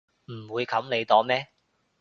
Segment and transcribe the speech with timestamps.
[0.25, 1.49] 唔會冚你檔咩